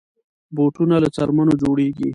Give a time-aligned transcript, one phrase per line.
[0.55, 2.09] بوټونه له څرمنو جوړېږي.